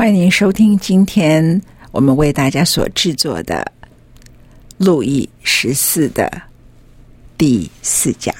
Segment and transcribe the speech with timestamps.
[0.00, 1.60] 欢迎您收听今天
[1.92, 3.70] 我们为大家所制作的
[4.78, 6.40] 路易十四的
[7.36, 8.34] 第四讲。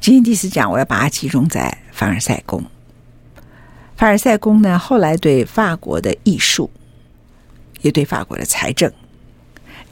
[0.00, 2.64] 今天第四讲，我要把它集中在凡尔赛宫。
[3.94, 6.70] 凡尔赛宫呢，后来对法国的艺术，
[7.82, 8.90] 也对法国的财政，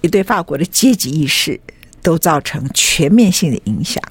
[0.00, 1.60] 也对法国的阶级意识，
[2.00, 4.02] 都造成全面性的影响。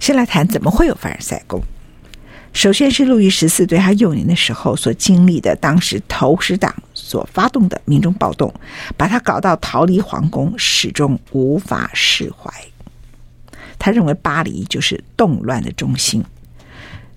[0.00, 1.62] 先来谈怎么会有凡尔赛宫。
[2.52, 8.52] 首先是路易十四对他幼年的时候所经历的，当时投石党所发动的民众暴动，
[8.96, 12.52] 把他搞到逃离皇宫，始终无法释怀。
[13.78, 16.22] 他认为巴黎就是动乱的中心，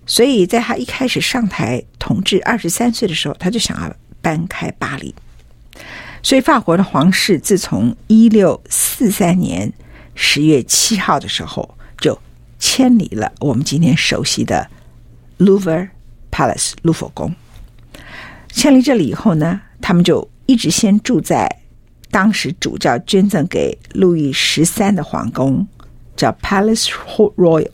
[0.06, 5.14] 所以在他一开始上台统治二十三岁的时候，他就想要搬开巴黎。
[6.24, 9.72] 所以法国的皇室自从一六四三年
[10.16, 12.18] 十月七号的时候，就
[12.58, 14.68] 迁离了我们今天熟悉的。
[15.38, 15.90] Louvre
[16.32, 17.34] Palace，卢浮宫。
[18.50, 21.62] 迁离这里以后呢，他们就一直先住在
[22.10, 25.68] 当时主教捐赠给路易十三的皇宫，
[26.16, 26.90] 叫 Palace
[27.36, 27.72] Royal。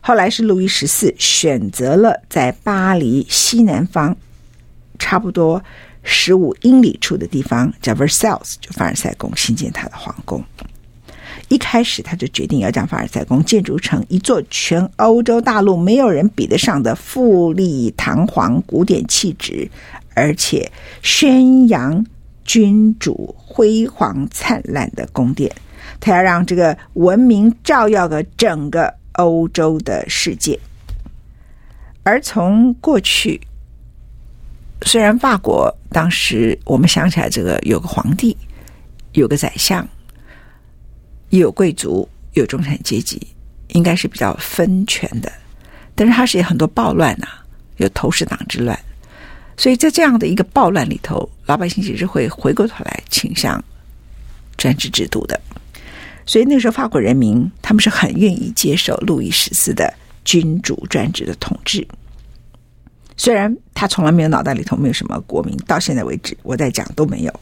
[0.00, 4.16] 后来是路易十四选择了在巴黎西南方
[4.98, 5.62] 差不多
[6.02, 10.44] 十五英里处的地方，叫 Versailles，就凡尔赛宫，新建他的皇宫。
[11.48, 19.70] 一开始他就决定要将凡尔赛宫建筑成一座全欧洲大陆没有人比得上的富丽堂皇、古典气质，
[20.14, 20.70] 而且
[21.02, 22.04] 宣扬
[22.44, 25.50] 君主辉煌灿烂的宫殿。
[26.00, 30.58] 他要让这个文明照耀个整个欧洲的世界。
[32.02, 33.40] 而从过去，
[34.82, 38.36] 虽然法国当时我们想起来，这个有个皇帝，
[39.12, 39.86] 有个宰相。
[41.38, 43.20] 有贵族，有中产阶级，
[43.68, 45.32] 应该是比较分权的。
[45.94, 47.26] 但是它是有很多暴乱呐、
[47.76, 48.78] 有投石党之乱，
[49.56, 53.62] 所以在这样的一个暴乱里头，老百姓其实会回过头来倾向
[54.56, 55.40] 专制制度的。
[56.26, 59.92] 所以那时候法国人民他们是很愿意接受路易十四的
[60.24, 61.86] 君主专制的统治。
[63.16, 67.40] 虽然他从来没有脑袋里头没有什么国民，到现在为止我在讲都没有，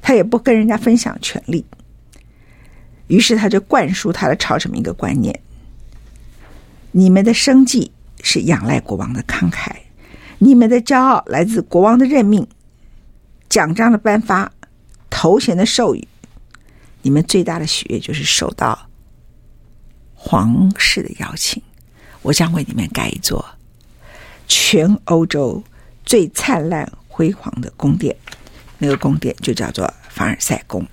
[0.00, 1.64] 他也不跟人家分享权力。
[3.08, 5.38] 于是他就灌输他的朝臣们一个观念：
[6.92, 7.92] 你们的生计
[8.22, 9.72] 是仰赖国王的慷慨，
[10.38, 12.46] 你们的骄傲来自国王的任命、
[13.48, 14.50] 奖章的颁发、
[15.10, 16.08] 头衔的授予，
[17.02, 18.88] 你们最大的喜悦就是受到
[20.14, 21.62] 皇室的邀请。
[22.22, 23.44] 我将为你们盖一座
[24.46, 25.62] 全欧洲
[26.04, 28.16] 最灿烂辉煌的宫殿，
[28.78, 30.86] 那个宫殿就叫做凡尔赛宫。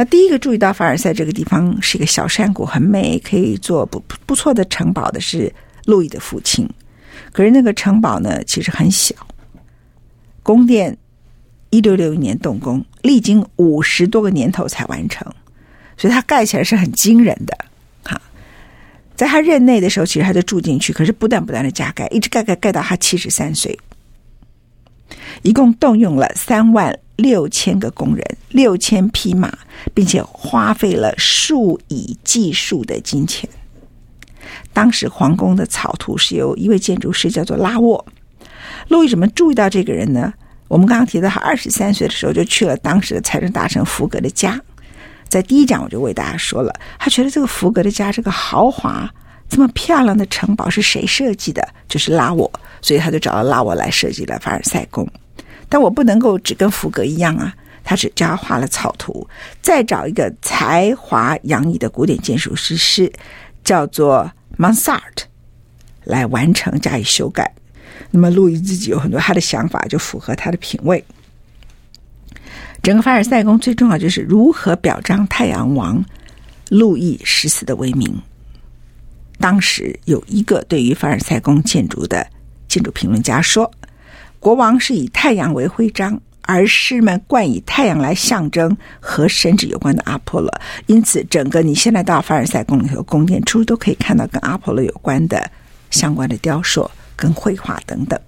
[0.00, 5.52] 那第一个注意到凡尔赛这个地方是一个小山谷，很美，可以做不不错的城堡的是
[5.84, 6.66] 路易的父亲。
[7.32, 9.14] 可是那个城堡呢，其实很小。
[10.42, 10.96] 宫殿
[11.68, 15.30] 一六六一年动工，历经五十多个年头才完成，
[15.98, 17.54] 所以它盖起来是很惊人的。
[18.02, 18.18] 哈，
[19.14, 23.78] 在他任内的时候，其实他就住进去，可是不断不断的加盖，一直盖盖盖到他七十三岁，
[25.42, 26.98] 一共动用了三万。
[27.16, 29.52] 六千个工人，六千匹马，
[29.92, 33.46] 并且花费了数以计数的金钱。
[34.72, 38.02] 当时皇宫的草图是由一位建筑师叫做拉沃。
[38.88, 40.32] 路易怎么注意到这个人呢？
[40.66, 44.58] 我们刚刚提到，他二十三岁的时候就去了当时的财政大臣福格的家。
[45.28, 49.06] 在第一讲我就为大家说了，他觉得这个福格的家这个豪华、
[49.46, 51.68] 这么漂亮的城堡是谁设计的？
[51.86, 52.50] 就是拉沃，
[52.80, 55.06] 所以他就找了拉沃来设计了凡尔赛宫。
[55.70, 59.26] 但我不能够只跟福格一样啊，他只教他画了草图，
[59.62, 63.10] 再找一个才华洋溢的古典建筑师师，
[63.64, 65.22] 叫做 Mansart
[66.04, 67.54] 来完成加以修改。
[68.10, 71.02] 那么，路易自己有很多他的想法，就符合他的品味。
[72.82, 76.02] 整个凡尔赛宫最重要就是如何表彰太阳王
[76.70, 78.20] 路易十四的威名。
[79.38, 82.26] 当时有一个对于凡尔赛宫建筑的
[82.68, 83.70] 建筑评论家说
[84.40, 90.52] ：“国王是以太阳为徽章，而士们冠以太阳来象征和神职有关的阿波罗。
[90.86, 95.48] 因此，整个你现在到凡尔赛宫里头宫殿，处都可以看到跟阿波罗有关的
[95.90, 96.90] 相关的雕塑。”
[97.20, 98.18] 跟绘画等等，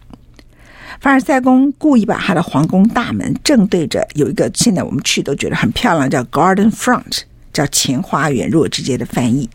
[1.00, 7.22] 凡尔赛宫故意把他的皇宫大门正对着有一个，现在我们去都觉得很漂亮，叫 Garden Front，
[7.54, 8.50] 叫前花园。
[8.50, 9.48] 如果直接的翻译，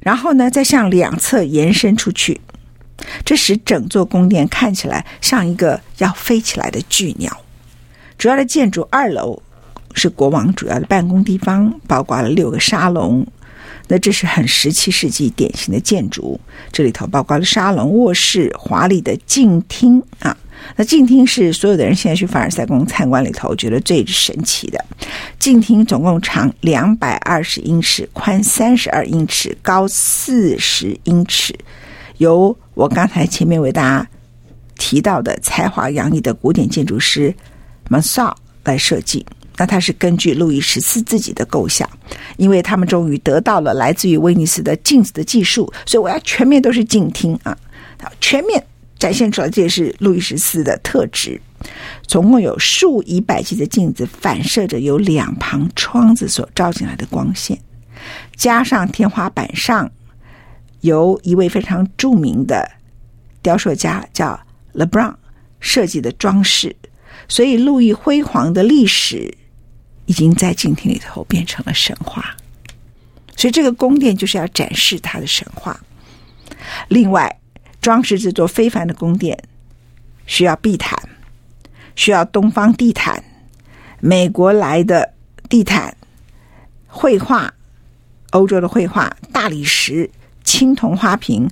[0.00, 2.40] 然后呢，再向两侧延伸出去，
[3.24, 7.36] 这使整座宫殿看起来像一个要飞起来的巨鸟。
[8.18, 9.42] 主要的建筑二楼
[9.94, 13.26] 是国王主要的办公地方，包括了六个沙龙。
[13.88, 16.38] 那这是很十七世纪典型的建筑，
[16.70, 20.36] 这里头包括了沙龙、卧室、华丽的镜厅啊。
[20.76, 24.84] 那镜厅是所有的人现在去凡尔赛宫参观里头觉得最神奇的。
[25.38, 31.58] 镜厅总共长两百二十英尺，宽三十二英尺，高四十英尺，
[32.18, 34.08] 由我刚才前面为大家
[34.78, 37.34] 提到的才华洋溢的古典建筑师
[37.90, 38.34] m a s a
[38.64, 39.24] 来设计。
[39.58, 41.86] 那他是根据路易十四自己的构想，
[42.38, 47.54] 因为他们终于得到了来自于威尼斯的镜子的技术，所以我要全面都是静听啊，
[48.18, 48.64] 全面
[48.98, 51.38] 展现出来，这也是路易十四的特质。
[52.06, 57.58] 总共有数以百计的镜子反射着由两旁窗子所照进来的光线，
[58.36, 59.90] 加上天花板上
[60.80, 62.70] 由一位非常著名的
[63.42, 64.38] 雕塑家叫
[64.74, 65.14] LeBron
[65.60, 66.74] 设计的装饰，
[67.28, 69.36] 所以路易辉煌的历史。
[70.06, 72.34] 已经在镜厅里头变成了神话，
[73.36, 75.78] 所以这个宫殿就是要展示它的神话。
[76.88, 77.38] 另外，
[77.80, 79.40] 装饰这座非凡的宫殿
[80.26, 80.98] 需要地毯，
[81.94, 83.22] 需要东方地毯、
[84.00, 85.14] 美国来的
[85.48, 85.96] 地毯、
[86.88, 87.54] 绘画、
[88.30, 90.10] 欧洲的绘画、大理石、
[90.50, 91.48] 青铜花瓶、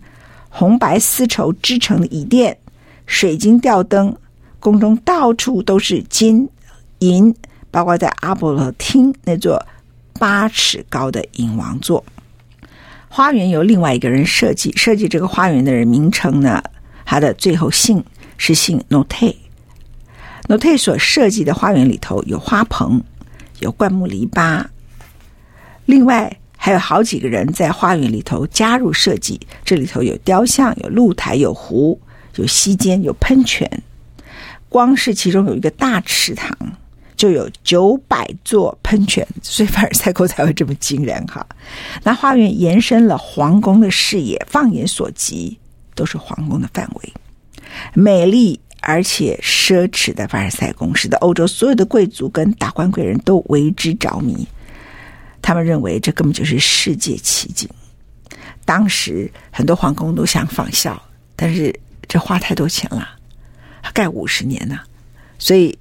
[0.48, 2.58] 红白丝绸织成的椅垫、
[3.06, 4.16] 水晶吊灯，
[4.58, 6.48] 宫中到处都是金
[6.98, 7.32] 银。
[7.70, 9.64] 包括在阿波罗厅那座
[10.14, 12.02] 八尺高的银王座，
[13.08, 14.72] 花园由另外一个人设计。
[14.72, 16.60] 设计这个花园的人名称呢，
[17.04, 18.02] 他的最后姓
[18.36, 19.36] 是姓 Note。
[20.48, 23.00] Note 所设计的花园里头有花棚，
[23.60, 24.64] 有灌木篱笆，
[25.84, 29.40] 另外还有好几个人在花园里头加入设计。
[29.64, 31.98] 这里头有雕像，有露台，有湖，
[32.34, 33.82] 有溪间，有喷泉。
[34.68, 36.54] 光是其中有一个大池塘。
[37.16, 41.44] 就有九百座喷泉，所以凡尔赛宫才会这么惊人哈。
[42.04, 45.58] 那花园延伸了皇宫的视野，放眼所及
[45.96, 47.12] 都是皇宫的范围。
[47.92, 54.46] 美丽而且奢侈的凡尔赛宫，使得欧洲所有的贵族跟达官贵人都为之着迷。
[55.42, 57.68] 他们认为这根本就是世界奇景。
[58.64, 61.00] 当时很多皇宫都想仿效，
[61.34, 61.74] 但是
[62.06, 63.08] 这花太多钱了，
[63.92, 64.78] 盖五十年呢，
[65.38, 65.76] 所以。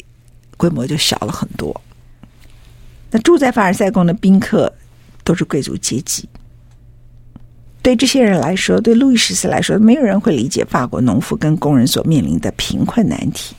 [0.60, 1.80] 规模就小了很多。
[3.12, 4.74] 那住在凡尔赛宫的宾客
[5.24, 6.28] 都是贵族阶级。
[7.84, 13.56] 对这些人来说，对路易十四来说，没有人会理解法国农夫跟工人所面临的贫困难题。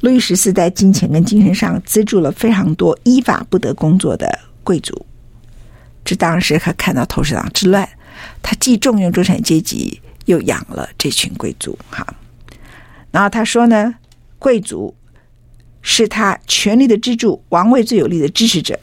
[0.00, 5.06] 路易十四在金钱跟精神上资助了非常多依法不得工作的贵族。
[6.04, 7.88] 这当时还看到投石党之乱，
[8.42, 11.78] 他既重用中产阶级，又养了这群贵族。
[11.90, 12.04] 哈，
[13.12, 13.94] 然后他说呢，
[14.38, 14.92] 贵族。
[15.88, 18.76] 是他权力的支柱，王位最有力的支持者，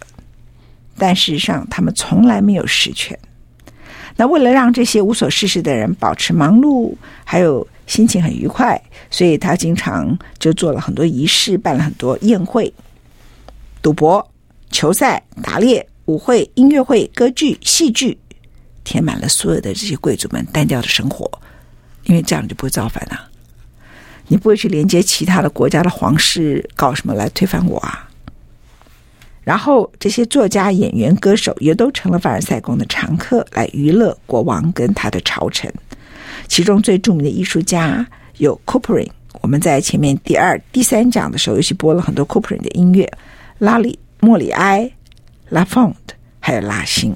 [0.98, 3.20] 但事实上他们从来没有实权。
[4.16, 12.74] 那为了让这些无所事事的人保持忙碌，还有心情很愉快，所以他经常就做了很多仪式，办了很多宴会、
[13.82, 14.26] 赌博、
[14.74, 18.18] 球赛、打猎、舞会、音乐会、歌剧、戏剧，
[18.84, 21.30] 填满了所有的这些贵族们单调的生活，
[22.06, 23.30] 因为这样你就不会造反了。
[24.28, 28.10] 你不会去连接其他的国家的皇室搞什么来推翻我啊？
[29.44, 35.72] 然后这些作家、演员、歌手也都成了凡尔赛宫的常客，来娱乐国王跟他的朝臣。
[36.48, 38.06] 其中最著名的艺术家
[38.38, 39.10] 有 Couperin
[39.42, 43.08] 我们在前面第二、第三讲的时候，尤其播了很多 Couperin 的音乐，
[43.60, 44.90] 拉里、莫里埃、
[45.50, 47.14] 拉丰特，还有拉辛。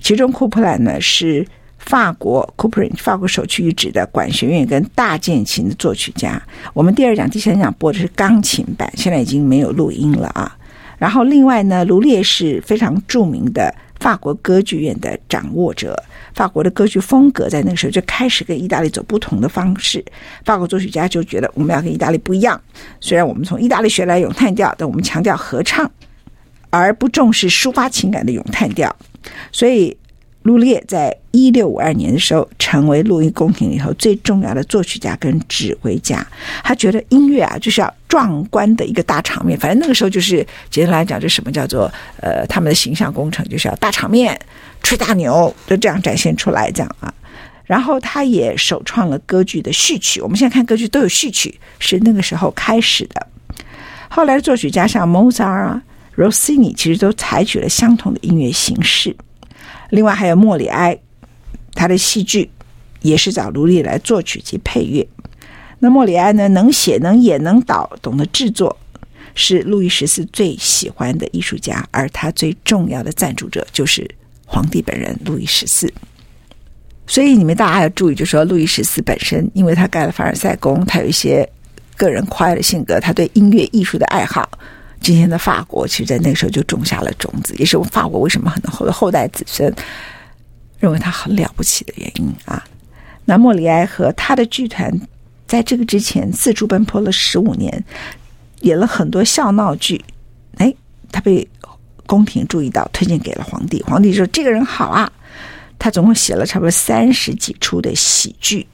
[0.00, 1.46] 其中 Couperin 呢是
[1.78, 6.42] 法国 Couperin 法国首屈一指的管弦乐跟大键琴的作曲家。
[6.72, 10.58] 我们第二讲、第三讲播的是钢琴版，现在已经没有录音了啊。
[10.98, 15.96] 然后另外呢，卢列是非常著名的法国歌剧院的掌握者。
[16.34, 20.04] 法国的歌剧风格在那个时候就开始跟意大利走不同的方式。
[20.44, 22.60] 法国作曲家就觉得我们要跟意大利不一样，
[23.00, 25.88] 虽然我们从意大利学来咏叹调，但我们强调合唱，
[26.78, 28.94] 而不重视抒发情感的咏叹调。
[29.52, 29.96] 所以，
[30.42, 36.26] 卢列在一六五二年的时候，成为路易宫廷里头最重要的作曲家跟指挥家。
[36.62, 39.58] 他觉得音乐啊，就是要壮观的一个大场面。
[39.58, 41.90] 反正那个时候就是简单来讲，就什么叫做
[42.20, 44.38] 呃，他们的形象工程就是要大场面。
[44.82, 47.12] 吹大牛，就这样展现出来，这样啊。
[47.64, 50.20] 然后他也首创了歌剧的序曲。
[50.20, 53.26] 我们现在看歌剧都有序曲，是那个时候开始的。
[54.10, 55.82] 后来作曲家像莫扎尔啊、
[56.16, 59.16] Rossini，其实都采取了相同的音乐形式。
[59.90, 60.98] 另外还有莫里埃，
[61.74, 62.50] 他的戏剧
[63.00, 65.06] 也是找卢列来作曲及配乐。
[65.78, 68.76] 那莫里埃呢，能写、能演、能导，懂得制作。
[69.34, 74.08] 是路易十四最喜欢的艺术家，而他最重要的赞助者就是。
[74.46, 75.92] 皇帝本人路易十四，
[77.06, 81.48] 所以你们大家要注意，就说路易十四本身，因为他盖了凡尔赛宫，他有一些
[81.96, 84.48] 个人夸张的性格，他对音乐艺术的爱好，
[85.04, 89.72] 今天的法国其实，在那个时候就种下了种子，也是法国为什么很多后后代子孙
[90.80, 92.64] 认为他很了不起的原因啊。
[93.26, 94.90] 那莫里埃和他的剧团
[95.46, 97.84] 在这个之前四处奔波了十五年，
[98.62, 100.02] 演了很多笑闹剧，
[100.56, 100.74] 哎，
[101.12, 101.46] 他被。
[102.06, 103.82] 宫廷注意到，推荐给了皇帝。
[103.84, 105.10] 皇帝说：“这个人好啊，
[105.78, 108.66] 他总共写了差不多三十几出的喜剧，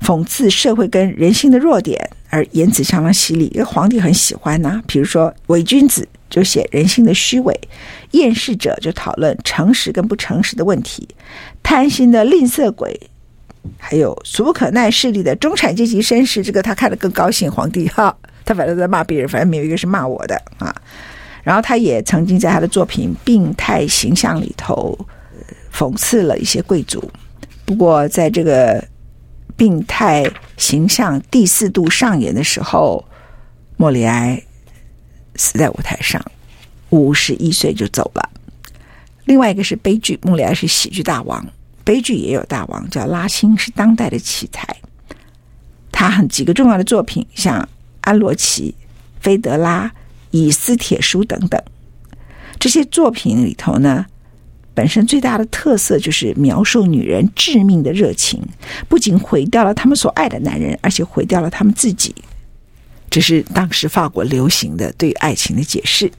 [0.00, 3.44] 讽刺社会跟人性的弱点，而言辞相当犀利。
[3.54, 7.54] 因为皇帝很喜欢呐、比如说，伪君子就写人性的虚伪，
[8.12, 11.06] 厌世者就讨论诚实跟不诚实的问题，
[11.62, 12.98] 贪心的吝啬鬼，
[13.76, 16.42] 还有俗不可耐势力的中产阶级绅士。
[16.42, 17.52] 这个他看得更高兴。
[17.52, 20.74] 皇帝哈，他反正在骂别人，反正没有一个是骂我的啊。”
[21.44, 24.96] 然后他也曾经在他的作品《病态形象》里头
[25.74, 27.10] 讽刺了一些贵族。
[27.64, 28.80] 不过，在这个
[29.62, 33.04] 《病态形象》第四度上演的时候，
[33.76, 34.42] 莫里埃
[35.36, 36.20] 死在舞台上，
[36.90, 38.28] 五十一岁就走了。
[39.24, 41.46] 另外一个是悲剧，莫里埃是喜剧大王，
[41.84, 44.66] 悲剧也有大王，叫拉辛，是当代的奇才。
[45.92, 47.62] 他很几个重要的作品，像
[48.00, 48.74] 《安罗奇》
[49.24, 49.86] 《菲德拉》。
[50.32, 51.62] 以斯铁书等等，
[52.58, 54.06] 这些作品里头呢，
[54.74, 58.42] 本身最大的特色就是描述女人致命的热情，
[58.88, 62.14] 不仅毁掉了他们所爱的男人，而且毁掉了他们自己。
[63.10, 66.10] 这是当时法国流行的对爱情的解释。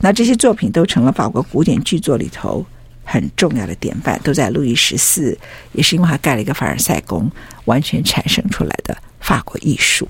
[0.00, 2.64] 那这些作品都成了法国古典剧作里头
[3.02, 5.36] 很重要的典范，都在路易十四，
[5.72, 7.30] 也是因为他盖了一个凡尔赛宫，
[7.64, 10.06] 完全产生出来的法国艺术。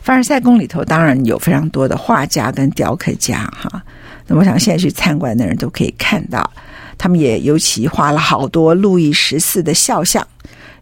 [0.00, 3.84] 凡尔赛宫里头当然有非常多的画家跟雕刻家哈，
[4.26, 6.50] 那我想现在去参观的人都可以看到，
[6.98, 10.26] 他们也尤其画了好多路易十四的肖像，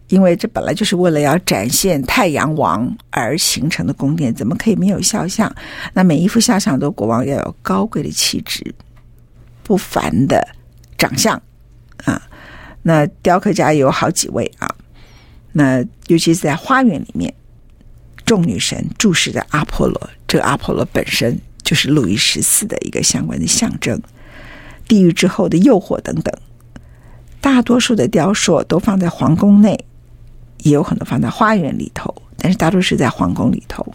[0.07, 5.53] 因为这本来就是为了要展现太阳王而形成的宫殿，怎么可以没有肖像？
[5.93, 8.73] 那每一幅肖像都国王要有高贵的气质、
[9.63, 10.47] 不凡的
[10.97, 11.41] 长相
[12.03, 12.21] 啊。
[12.81, 14.67] 那雕刻家有好几位啊，
[15.51, 17.33] 那尤其是在花园里面。
[18.25, 24.01] 众女神注视着阿波罗，这个阿波罗本身就是路易十四的一个相关的象征。
[24.87, 26.33] 地狱之后的诱惑等等，
[27.41, 29.85] 大多数的雕塑都放在皇宫内，
[30.59, 33.85] 也有很多放在花园里头，但是大多是在皇宫里头。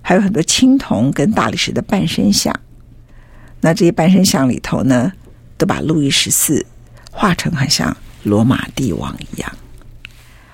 [0.00, 2.54] 还有很多青铜跟大理石的半身像，
[3.60, 5.12] 那这些半身像里头呢，
[5.58, 6.64] 都把路易十四
[7.10, 9.52] 画成很像罗马帝王一样。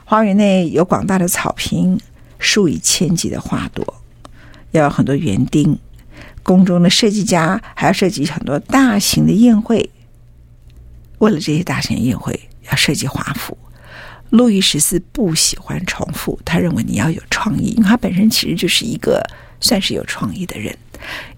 [0.05, 2.01] 花园内有广大的草坪。
[2.41, 3.85] 数以千计的花朵，
[4.71, 5.77] 要有很多园丁。
[6.49, 9.91] 宫中的设计家还要设计很多大型的宴会。
[11.19, 13.59] 为了这些大型宴会，要设计华服。
[14.31, 19.23] 路易十四不喜欢重复，他认为你要有创意，因为他本身其实就是一个
[19.61, 20.75] 算是有创意的人。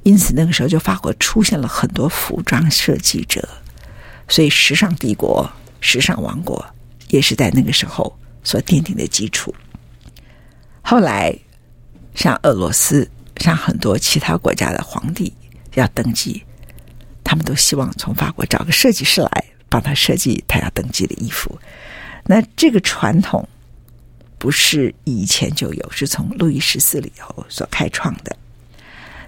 [0.05, 3.49] 因此，那个时候就法国出现了很多服装设计者，
[4.29, 5.51] 所以时尚帝国、
[5.81, 6.65] 时尚王国
[7.09, 9.53] 也是在那个时候所奠定的基础。
[10.83, 11.37] 后来，
[12.15, 15.33] 像俄罗斯，像很多其他国家的皇帝
[15.75, 16.45] 要登基，
[17.25, 21.59] 他们都希望从法国找个设计师来帮他设计他要登基的衣服。
[22.27, 23.49] 那这个传统
[24.39, 28.37] 不是以前就有，是从路易十四里头所开创的。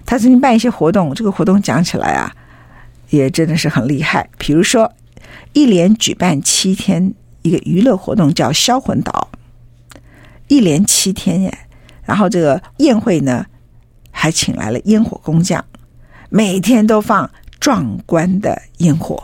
[0.05, 2.35] 他曾经办一些活动，这个活动讲起来啊，
[3.09, 4.29] 也真的是很厉害。
[4.37, 4.93] 比如说，
[5.53, 9.29] 一连举办七天一个娱乐活动，叫《销魂岛》，
[10.49, 11.57] 一连七天耶。
[12.05, 13.45] 然后这个宴会呢，
[14.13, 15.61] 还请来了烟火工匠，
[16.29, 17.29] 每天都放
[17.59, 19.21] 壮观的烟火。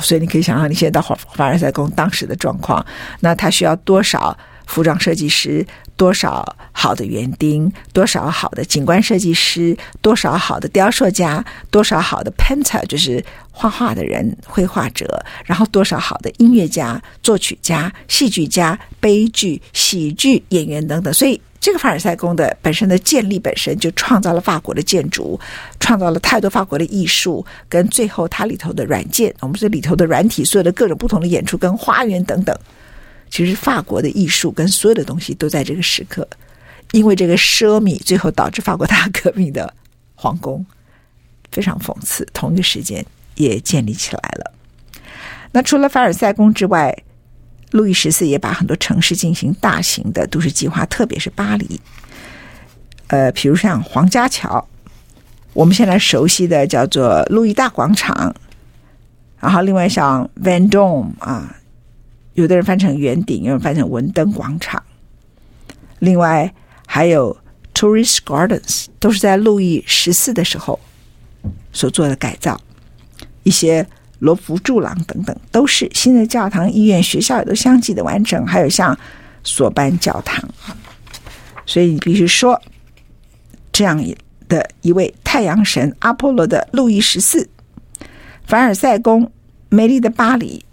[0.00, 2.84] 所以你可以想象，你现在到凡凡尔赛宫当时的状况，
[3.20, 4.36] 那他需要多少？
[4.66, 5.66] 服装设计师，
[5.96, 21.12] 多少好的园丁，多少好的景观设计师，多少好的雕塑家，多少好的 painter，就是画画的人、绘画者，然后多少好的音乐家、作曲家、戏剧家、悲剧、喜剧演员等等。
[21.12, 25.38] 所以，这个凡尔赛宫的本身的建立本身就创造了法国的建筑，
[25.78, 32.54] 创造了太多法国的艺术，跟最后它里头的软件，我们这里头的软体，所有的各种不同的演出跟花园等等。
[33.34, 36.24] 其实法国的艺术跟所有的东西都在这个时刻，
[36.92, 39.74] 因为这个奢靡，最后导致法国大革命的
[40.14, 40.64] 皇宫
[41.50, 44.52] 非常讽刺，同一个时间也建立起来了。
[45.50, 46.96] 那除了凡尔赛宫之外，
[47.72, 51.80] 路易十四也把很多城市进行大型的都市计划，特别是巴黎。
[53.08, 54.64] 呃，比如像皇家桥，
[55.54, 58.32] 我们现在熟悉的叫做路易大广场，
[59.40, 61.56] 然后另外像 Vendôme 啊。
[62.34, 64.82] 有的人翻成圆顶，有人翻成文登广场。
[66.00, 66.52] 另外
[66.86, 67.36] 还有
[67.72, 70.78] Tourist Gardens，都是在路易十四的时候
[71.72, 72.60] 所做的改造。
[73.44, 73.86] 一些
[74.18, 78.46] 罗浮柱廊等等，都是新的教堂、医院、学校也都相继的完成。
[78.46, 78.98] 还有像
[79.42, 80.48] 索班教堂。
[81.66, 82.60] 所以你必须说，
[83.72, 84.02] 这样
[84.48, 87.48] 的一位太阳神阿波罗的路易十四，
[88.46, 89.30] 凡尔赛宫，
[89.68, 90.64] 美丽的巴黎。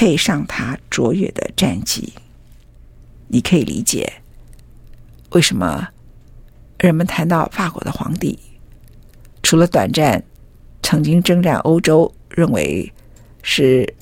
[0.00, 2.14] 配上他卓越的战绩，
[3.28, 4.10] 你可以理解
[5.32, 5.86] 为什么
[6.78, 8.38] 人们谈到法国的皇帝，
[9.42, 10.24] 除了短暂
[10.82, 12.90] 曾经征战欧洲，认为
[13.42, 13.92] 是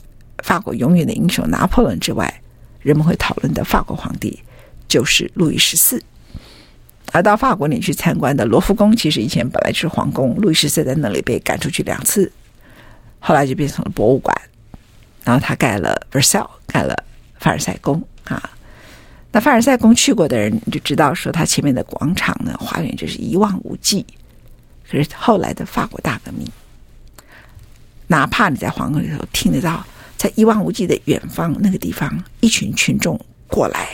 [0.45, 2.33] 法国永远的英雄拿破仑之外，
[2.81, 4.41] 人们会讨论的法国皇帝
[4.87, 6.01] 就是路易十四。
[7.11, 12.31] 而到法国你去参观的罗浮宫，其实以前本来就是皇宫，路易十四在那里被赶出去两次，
[13.19, 14.33] 后来就变成了博物馆。
[15.29, 17.05] 然后他盖了 Versailles，盖了
[17.39, 18.43] 凡尔赛宫啊。
[19.31, 24.07] 那凡尔赛宫去过的人就知道，说他前面的广场呢，花园就是一望无际。
[24.91, 26.51] 可是后来的法国大革命，
[28.07, 29.85] 哪怕你在皇宫里头听得到，
[30.17, 33.87] 在一望无际的远方那个地方，一群群众过来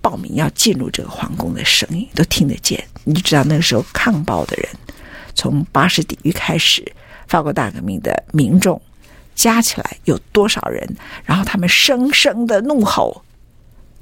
[0.00, 4.68] 报名要进入这个皇宫的声音都听得见，你就知道那个时候抗暴的人，
[5.34, 6.92] 从巴士底狱开始，
[7.26, 8.80] 法国大革命的民众。
[9.40, 10.86] 加起来有多少人？
[11.24, 13.24] 然后他们声声的怒吼，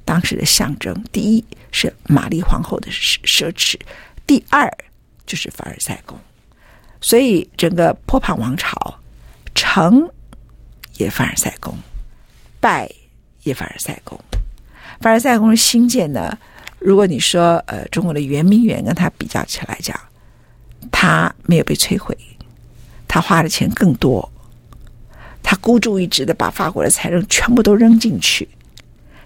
[0.05, 3.79] 当时的象征，第一是玛丽皇后的奢侈，
[4.27, 4.69] 第二
[5.25, 6.19] 就是凡尔赛宫。
[7.01, 8.99] 所以整个波旁王朝
[9.55, 10.11] 成
[10.97, 11.79] 也凡尔赛宫，
[12.59, 12.91] 败
[13.45, 14.19] 也凡尔赛宫。
[15.01, 16.37] 凡尔赛宫的兴建呢，
[16.81, 19.97] 如果你说呃中国的圆明园跟它比较起来讲，
[20.91, 22.19] 它没有被摧毁，
[23.07, 24.29] 它花的钱更多。
[25.43, 28.47] 他孤注一掷的把法国的财政全部都扔进去，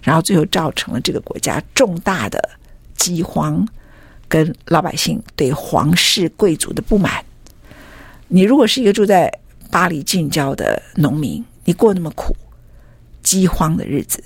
[0.01, 2.49] 然后最后造成了这个国家重大的
[2.95, 3.67] 饥荒，
[4.27, 7.23] 跟老百姓对皇室贵族的不满。
[8.27, 9.31] 你如果是一个住在
[9.69, 12.35] 巴黎近郊的农民，你过那么苦
[13.21, 14.23] 饥荒的日子，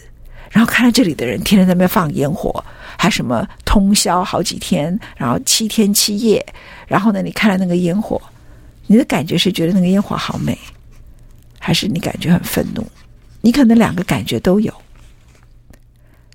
[0.52, 2.64] 然后看到这里的人天天在那边放烟火，
[2.98, 6.46] 还什么通宵好几天，然后七天七夜，
[6.88, 8.22] 然后呢，你看了那个烟火，
[8.86, 10.58] 你的感觉是觉得那个烟火好美。
[11.60, 12.86] 还是你感觉很愤怒？
[13.42, 14.74] 你可能两个感觉都有。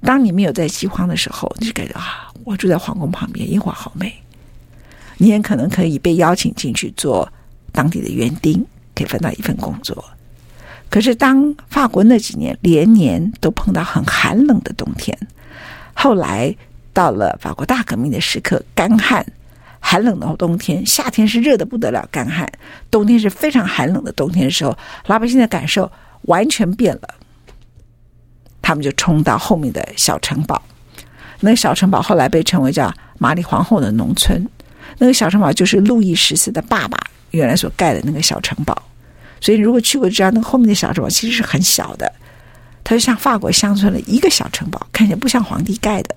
[0.03, 4.13] 当你没有在饥荒的时候，你就感觉啊，我住在皇宫旁边，烟花好美。
[5.19, 7.33] 你也可能可以被邀请进去做
[7.71, 10.05] 当地的园丁，可以分到一份工作。
[10.91, 15.17] 可是当法国那几年连年都碰到很寒冷的冬天，
[15.95, 16.55] 后来
[16.93, 19.25] 到了法国大革命的时刻，干旱。
[19.85, 22.47] 寒冷的冬天，夏天是热得不得了，干旱；
[22.91, 24.75] 冬天是非常寒冷的冬天的时候，
[25.07, 25.91] 老百姓的感受
[26.23, 27.03] 完全变了。
[28.63, 30.63] 他们就冲到后面的小城堡，
[31.41, 34.49] 那个小城堡后来被称为叫玛丽皇后的农村。
[34.99, 36.97] 那个小城堡就是路易十四的爸爸
[37.33, 38.81] 原来所盖的那个小城堡。
[39.41, 42.11] 所以，如果去过知道，那个后面的小城堡其实是很小的，
[42.85, 46.15] 它就像法国乡村的一个小城堡，看起来不像皇帝盖的。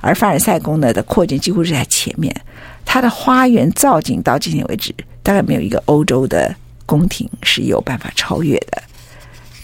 [0.00, 2.34] 而凡尔赛宫呢的扩建几乎是在前面，
[2.84, 6.54] 它的花园造景到今天为止，大概没有一个欧洲的
[6.86, 8.82] 宫廷是有办法超越的。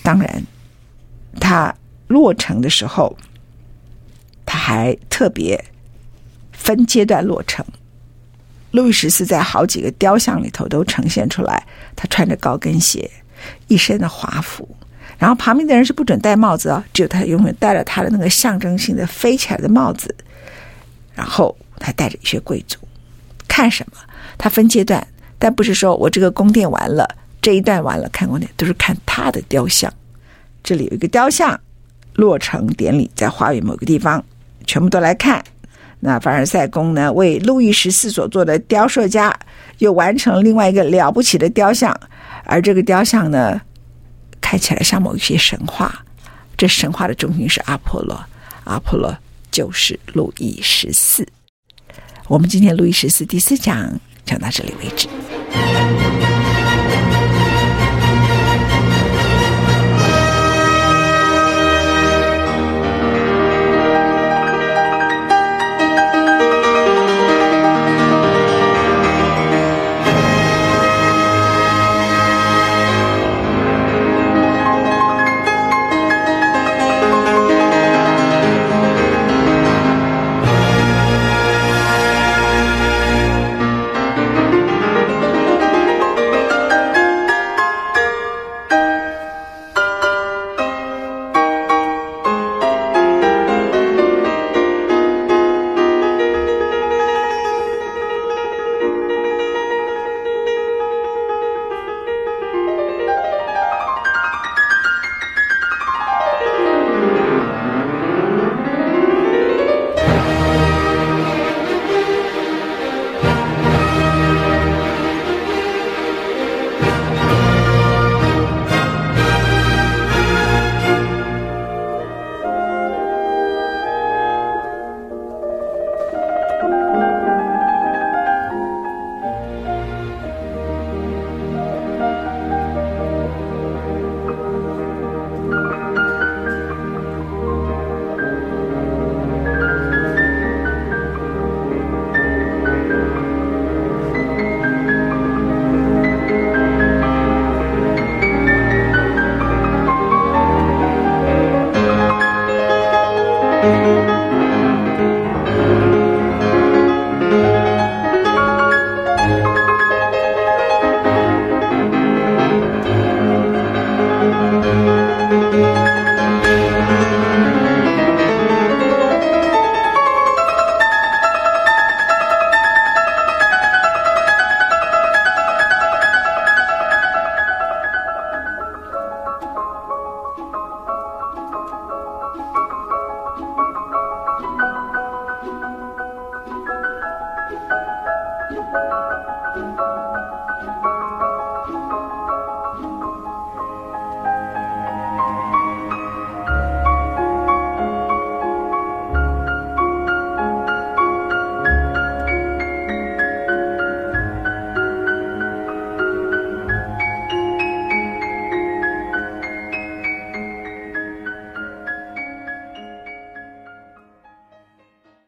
[0.03, 0.43] 当然，
[1.39, 1.75] 它
[2.09, 3.17] 落成的时候，
[4.45, 5.63] 它还特别
[6.53, 7.65] 分阶段落成。
[8.73, 13.11] 路易十四在好几个雕像里头都呈现出来，他穿着高跟鞋，
[13.67, 14.69] 一身的华服，
[15.19, 20.15] 然后旁边的人是不准戴帽子哦，只有他永远戴了他的那个象征性的飞起来的帽子，
[21.15, 22.79] 然后他带着一些贵族，
[23.51, 23.99] 看什么？
[24.39, 25.05] 他分阶段，
[25.41, 27.07] 但不是说我这个宫殿完了，
[27.43, 29.93] 这一段完了看宫殿，都是看他的雕像。
[30.63, 31.59] 这里有一个雕像，
[32.15, 34.25] 落成典礼在花园某个地方，
[34.67, 35.43] 全部都来看。
[35.99, 39.37] 那凡尔赛宫呢，为路易十四所做的雕塑家
[39.79, 41.99] 又完成另外一个了不起的雕像，
[42.45, 43.61] 而这个雕像呢，
[44.41, 46.05] 看起来像某一些神话。
[46.57, 48.19] 这神话的中心是阿波罗，
[48.65, 49.15] 阿波罗
[49.51, 51.27] 就是路易十四。
[52.31, 53.93] 我们今天路易十四第四讲
[54.25, 55.09] 讲到这里为止。